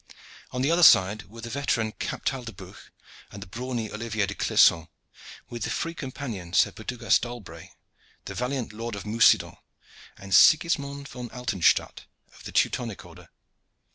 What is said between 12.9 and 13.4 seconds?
Order.